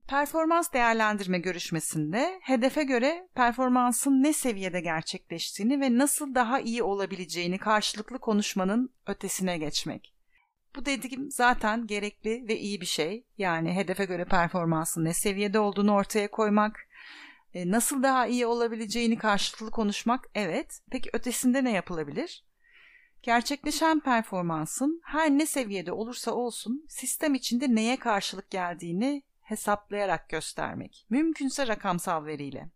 Performans 0.09 0.73
değerlendirme 0.73 1.39
görüşmesinde 1.39 2.41
hedefe 2.43 2.83
göre 2.83 3.29
performansın 3.35 4.23
ne 4.23 4.33
seviyede 4.33 4.81
gerçekleştiğini 4.81 5.81
ve 5.81 5.99
nasıl 5.99 6.35
daha 6.35 6.61
iyi 6.61 6.83
olabileceğini 6.83 7.59
karşılıklı 7.59 8.19
konuşmanın 8.19 8.95
ötesine 9.07 9.59
geçmek. 9.59 10.15
Bu 10.77 10.87
dediğim 10.87 11.31
zaten 11.31 11.87
gerekli 11.87 12.49
ve 12.49 12.59
iyi 12.59 12.81
bir 12.81 12.87
şey. 12.87 13.27
Yani 13.39 13.75
hedefe 13.77 14.05
göre 14.05 14.25
performansın 14.25 15.05
ne 15.05 15.15
seviyede 15.15 15.59
olduğunu 15.59 15.93
ortaya 15.95 16.31
koymak, 16.31 16.81
e, 17.55 17.71
nasıl 17.71 18.03
daha 18.03 18.27
iyi 18.27 18.47
olabileceğini 18.47 19.19
karşılıklı 19.19 19.71
konuşmak 19.71 20.31
evet. 20.35 20.81
Peki 20.91 21.11
ötesinde 21.13 21.65
ne 21.65 21.73
yapılabilir? 21.73 22.45
Gerçekleşen 23.27 24.01
performansın 24.01 25.01
her 25.05 25.31
ne 25.31 25.47
seviyede 25.47 25.93
olursa 25.93 26.33
olsun 26.33 26.87
sistem 26.89 27.35
içinde 27.35 27.75
neye 27.75 27.97
karşılık 27.97 28.51
geldiğini 28.51 29.23
hesaplayarak 29.41 30.29
göstermek. 30.29 31.07
Mümkünse 31.11 31.67
rakamsal 31.67 32.25
veriyle. 32.25 32.71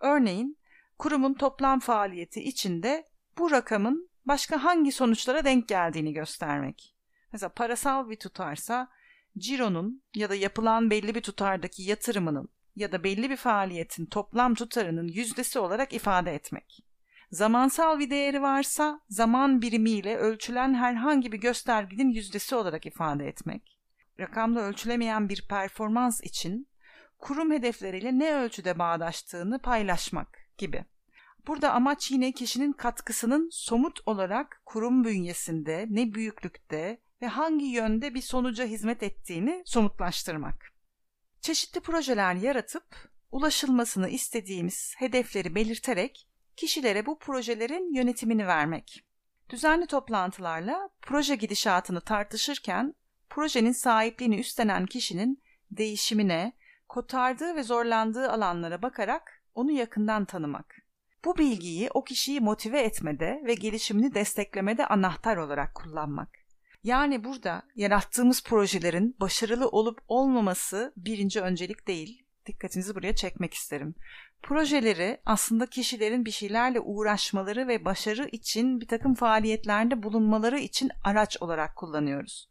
Örneğin 0.00 0.58
kurumun 0.98 1.34
toplam 1.34 1.80
faaliyeti 1.80 2.42
içinde 2.42 3.04
bu 3.38 3.50
rakamın 3.50 4.10
başka 4.26 4.64
hangi 4.64 4.92
sonuçlara 4.92 5.44
denk 5.44 5.68
geldiğini 5.68 6.12
göstermek. 6.12 6.96
Mesela 7.32 7.50
parasal 7.50 8.10
bir 8.10 8.16
tutarsa 8.16 8.88
cironun 9.38 10.02
ya 10.14 10.30
da 10.30 10.34
yapılan 10.34 10.90
belli 10.90 11.14
bir 11.14 11.22
tutardaki 11.22 11.82
yatırımının 11.82 12.48
ya 12.76 12.92
da 12.92 13.04
belli 13.04 13.30
bir 13.30 13.36
faaliyetin 13.36 14.06
toplam 14.06 14.54
tutarının 14.54 15.08
yüzdesi 15.08 15.58
olarak 15.58 15.92
ifade 15.92 16.34
etmek. 16.34 16.84
Zamansal 17.34 17.98
bir 17.98 18.10
değeri 18.10 18.42
varsa 18.42 19.00
zaman 19.08 19.62
birimiyle 19.62 20.16
ölçülen 20.16 20.74
herhangi 20.74 21.32
bir 21.32 21.38
göstergenin 21.38 22.08
yüzdesi 22.10 22.54
olarak 22.54 22.86
ifade 22.86 23.28
etmek. 23.28 23.80
Rakamla 24.20 24.60
ölçülemeyen 24.60 25.28
bir 25.28 25.48
performans 25.48 26.20
için 26.20 26.68
kurum 27.18 27.52
hedefleriyle 27.52 28.18
ne 28.18 28.34
ölçüde 28.34 28.78
bağdaştığını 28.78 29.58
paylaşmak 29.58 30.38
gibi. 30.58 30.84
Burada 31.46 31.72
amaç 31.72 32.10
yine 32.10 32.32
kişinin 32.32 32.72
katkısının 32.72 33.48
somut 33.52 34.00
olarak 34.06 34.62
kurum 34.66 35.04
bünyesinde 35.04 35.86
ne 35.90 36.14
büyüklükte 36.14 37.00
ve 37.22 37.26
hangi 37.26 37.66
yönde 37.66 38.14
bir 38.14 38.22
sonuca 38.22 38.64
hizmet 38.64 39.02
ettiğini 39.02 39.62
somutlaştırmak. 39.66 40.72
Çeşitli 41.40 41.80
projeler 41.80 42.34
yaratıp 42.34 43.10
ulaşılmasını 43.30 44.08
istediğimiz 44.08 44.94
hedefleri 44.98 45.54
belirterek 45.54 46.28
kişilere 46.56 47.06
bu 47.06 47.18
projelerin 47.18 47.94
yönetimini 47.94 48.46
vermek. 48.46 49.04
Düzenli 49.50 49.86
toplantılarla 49.86 50.88
proje 51.02 51.34
gidişatını 51.34 52.00
tartışırken 52.00 52.94
projenin 53.30 53.72
sahipliğini 53.72 54.40
üstlenen 54.40 54.86
kişinin 54.86 55.42
değişimine, 55.70 56.52
kotardığı 56.88 57.56
ve 57.56 57.62
zorlandığı 57.62 58.30
alanlara 58.30 58.82
bakarak 58.82 59.42
onu 59.54 59.70
yakından 59.70 60.24
tanımak. 60.24 60.76
Bu 61.24 61.38
bilgiyi 61.38 61.90
o 61.94 62.04
kişiyi 62.04 62.40
motive 62.40 62.80
etmede 62.80 63.42
ve 63.46 63.54
gelişimini 63.54 64.14
desteklemede 64.14 64.86
anahtar 64.86 65.36
olarak 65.36 65.74
kullanmak. 65.74 66.28
Yani 66.82 67.24
burada 67.24 67.62
yarattığımız 67.74 68.42
projelerin 68.42 69.16
başarılı 69.20 69.68
olup 69.68 70.00
olmaması 70.08 70.92
birinci 70.96 71.40
öncelik 71.40 71.88
değil. 71.88 72.26
Dikkatinizi 72.46 72.94
buraya 72.94 73.14
çekmek 73.14 73.54
isterim. 73.54 73.94
Projeleri 74.44 75.20
aslında 75.26 75.66
kişilerin 75.66 76.24
bir 76.24 76.30
şeylerle 76.30 76.80
uğraşmaları 76.80 77.68
ve 77.68 77.84
başarı 77.84 78.28
için 78.32 78.80
bir 78.80 78.88
takım 78.88 79.14
faaliyetlerde 79.14 80.02
bulunmaları 80.02 80.58
için 80.58 80.90
araç 81.04 81.36
olarak 81.40 81.76
kullanıyoruz. 81.76 82.50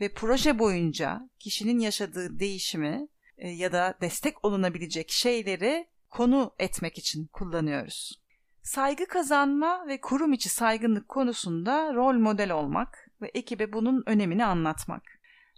Ve 0.00 0.12
proje 0.14 0.58
boyunca 0.58 1.30
kişinin 1.38 1.78
yaşadığı 1.78 2.38
değişimi 2.38 3.08
e, 3.38 3.48
ya 3.48 3.72
da 3.72 3.94
destek 4.00 4.44
olunabilecek 4.44 5.10
şeyleri 5.10 5.88
konu 6.10 6.54
etmek 6.58 6.98
için 6.98 7.26
kullanıyoruz. 7.26 8.22
Saygı 8.62 9.06
kazanma 9.06 9.86
ve 9.86 10.00
kurum 10.00 10.32
içi 10.32 10.48
saygınlık 10.48 11.08
konusunda 11.08 11.94
rol 11.94 12.14
model 12.14 12.50
olmak 12.50 13.10
ve 13.22 13.30
ekibe 13.34 13.72
bunun 13.72 14.02
önemini 14.06 14.44
anlatmak. 14.44 15.02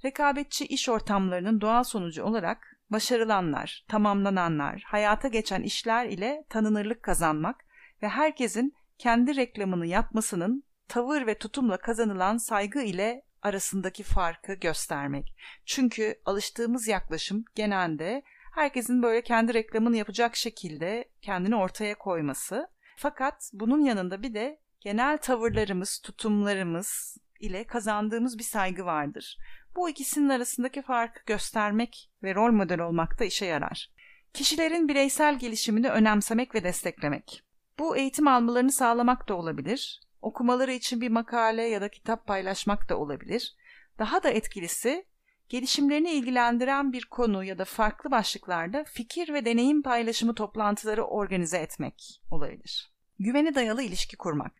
Rekabetçi 0.04 0.66
iş 0.66 0.88
ortamlarının 0.88 1.60
doğal 1.60 1.84
sonucu 1.84 2.24
olarak 2.24 2.78
başarılanlar, 2.92 3.84
tamamlananlar, 3.88 4.82
hayata 4.86 5.28
geçen 5.28 5.62
işler 5.62 6.06
ile 6.06 6.44
tanınırlık 6.48 7.02
kazanmak 7.02 7.64
ve 8.02 8.08
herkesin 8.08 8.74
kendi 8.98 9.36
reklamını 9.36 9.86
yapmasının 9.86 10.64
tavır 10.88 11.26
ve 11.26 11.38
tutumla 11.38 11.76
kazanılan 11.76 12.36
saygı 12.36 12.82
ile 12.82 13.22
arasındaki 13.42 14.02
farkı 14.02 14.54
göstermek. 14.54 15.34
Çünkü 15.66 16.20
alıştığımız 16.24 16.88
yaklaşım 16.88 17.44
genelde 17.54 18.22
herkesin 18.54 19.02
böyle 19.02 19.22
kendi 19.22 19.54
reklamını 19.54 19.96
yapacak 19.96 20.36
şekilde 20.36 21.08
kendini 21.22 21.56
ortaya 21.56 21.94
koyması. 21.98 22.68
Fakat 22.96 23.50
bunun 23.52 23.80
yanında 23.80 24.22
bir 24.22 24.34
de 24.34 24.60
genel 24.80 25.18
tavırlarımız, 25.18 26.00
tutumlarımız 26.04 27.16
ile 27.40 27.64
kazandığımız 27.64 28.38
bir 28.38 28.44
saygı 28.44 28.84
vardır. 28.84 29.38
Bu 29.76 29.88
ikisinin 29.90 30.28
arasındaki 30.28 30.82
farkı 30.82 31.20
göstermek 31.26 32.10
ve 32.22 32.34
rol 32.34 32.52
model 32.52 32.80
olmak 32.80 33.20
da 33.20 33.24
işe 33.24 33.46
yarar. 33.46 33.90
Kişilerin 34.32 34.88
bireysel 34.88 35.38
gelişimini 35.38 35.88
önemsemek 35.90 36.54
ve 36.54 36.64
desteklemek. 36.64 37.42
Bu 37.78 37.96
eğitim 37.96 38.28
almalarını 38.28 38.72
sağlamak 38.72 39.28
da 39.28 39.34
olabilir. 39.34 40.00
Okumaları 40.22 40.72
için 40.72 41.00
bir 41.00 41.08
makale 41.08 41.62
ya 41.62 41.80
da 41.80 41.88
kitap 41.88 42.26
paylaşmak 42.26 42.88
da 42.88 42.98
olabilir. 42.98 43.56
Daha 43.98 44.22
da 44.22 44.30
etkilisi 44.30 45.04
gelişimlerini 45.48 46.10
ilgilendiren 46.10 46.92
bir 46.92 47.04
konu 47.04 47.44
ya 47.44 47.58
da 47.58 47.64
farklı 47.64 48.10
başlıklarda 48.10 48.84
fikir 48.84 49.34
ve 49.34 49.44
deneyim 49.44 49.82
paylaşımı 49.82 50.34
toplantıları 50.34 51.04
organize 51.04 51.58
etmek 51.58 52.20
olabilir. 52.30 52.92
Güvene 53.18 53.54
dayalı 53.54 53.82
ilişki 53.82 54.16
kurmak. 54.16 54.52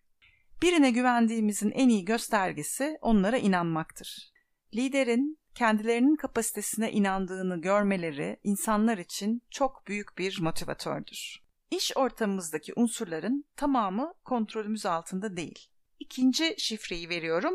Birine 0.62 0.90
güvendiğimizin 0.90 1.70
en 1.70 1.88
iyi 1.88 2.04
göstergesi 2.04 2.98
onlara 3.00 3.38
inanmaktır. 3.38 4.32
Liderin 4.74 5.38
kendilerinin 5.54 6.16
kapasitesine 6.16 6.92
inandığını 6.92 7.60
görmeleri 7.60 8.40
insanlar 8.44 8.98
için 8.98 9.42
çok 9.50 9.86
büyük 9.86 10.18
bir 10.18 10.40
motivatördür. 10.40 11.42
İş 11.70 11.96
ortamımızdaki 11.96 12.72
unsurların 12.76 13.44
tamamı 13.56 14.14
kontrolümüz 14.24 14.86
altında 14.86 15.36
değil. 15.36 15.68
İkinci 15.98 16.54
şifreyi 16.58 17.08
veriyorum 17.08 17.54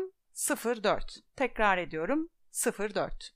04. 0.82 1.16
Tekrar 1.36 1.78
ediyorum 1.78 2.28
04. 2.78 3.34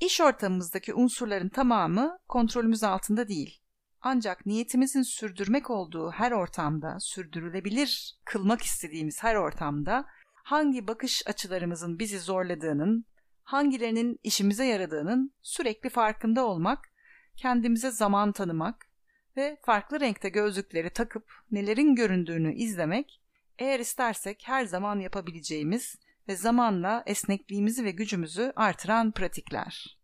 İş 0.00 0.20
ortamımızdaki 0.20 0.94
unsurların 0.94 1.48
tamamı 1.48 2.18
kontrolümüz 2.28 2.84
altında 2.84 3.28
değil. 3.28 3.60
Ancak 4.00 4.46
niyetimizin 4.46 5.02
sürdürmek 5.02 5.70
olduğu 5.70 6.10
her 6.10 6.32
ortamda, 6.32 7.00
sürdürülebilir 7.00 8.18
kılmak 8.24 8.62
istediğimiz 8.62 9.22
her 9.22 9.34
ortamda 9.34 10.06
hangi 10.48 10.86
bakış 10.88 11.22
açılarımızın 11.26 11.98
bizi 11.98 12.18
zorladığının, 12.18 13.04
hangilerinin 13.42 14.18
işimize 14.22 14.64
yaradığının 14.64 15.32
sürekli 15.42 15.90
farkında 15.90 16.46
olmak, 16.46 16.78
kendimize 17.36 17.90
zaman 17.90 18.32
tanımak 18.32 18.86
ve 19.36 19.58
farklı 19.62 20.00
renkte 20.00 20.28
gözlükleri 20.28 20.90
takıp 20.90 21.32
nelerin 21.50 21.94
göründüğünü 21.94 22.54
izlemek, 22.54 23.20
eğer 23.58 23.80
istersek 23.80 24.42
her 24.46 24.64
zaman 24.64 25.00
yapabileceğimiz 25.00 25.96
ve 26.28 26.36
zamanla 26.36 27.02
esnekliğimizi 27.06 27.84
ve 27.84 27.90
gücümüzü 27.90 28.52
artıran 28.56 29.12
pratikler. 29.12 29.98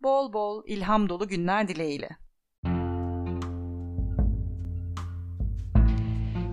Bol 0.00 0.32
bol 0.32 0.62
ilham 0.66 1.08
dolu 1.08 1.28
günler 1.28 1.68
dileğiyle. 1.68 2.10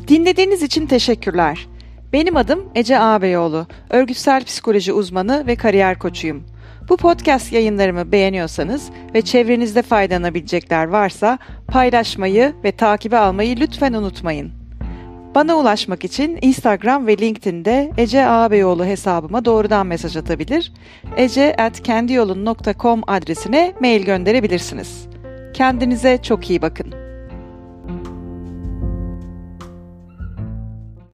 Dinlediğiniz 0.07 0.63
için 0.63 0.87
teşekkürler. 0.87 1.78
Benim 2.13 2.37
adım 2.37 2.69
Ece 2.75 2.99
Ağabeyoğlu, 2.99 3.67
örgütsel 3.89 4.43
psikoloji 4.43 4.93
uzmanı 4.93 5.47
ve 5.47 5.55
kariyer 5.55 5.99
koçuyum. 5.99 6.43
Bu 6.89 6.97
podcast 6.97 7.53
yayınlarımı 7.53 8.11
beğeniyorsanız 8.11 8.89
ve 9.13 9.21
çevrenizde 9.21 9.81
faydalanabilecekler 9.81 10.87
varsa 10.87 11.37
paylaşmayı 11.67 12.53
ve 12.63 12.71
takibe 12.71 13.17
almayı 13.17 13.59
lütfen 13.59 13.93
unutmayın. 13.93 14.51
Bana 15.35 15.55
ulaşmak 15.55 16.05
için 16.05 16.39
Instagram 16.41 17.07
ve 17.07 17.17
LinkedIn'de 17.17 17.91
Ece 17.97 18.25
Ağabeyoğlu 18.25 18.85
hesabıma 18.85 19.45
doğrudan 19.45 19.87
mesaj 19.87 20.17
atabilir, 20.17 20.73
ece.kendiyolun.com 21.17 23.01
adresine 23.07 23.73
mail 23.79 24.05
gönderebilirsiniz. 24.05 25.07
Kendinize 25.53 26.19
çok 26.23 26.49
iyi 26.49 26.61
bakın. 26.61 26.98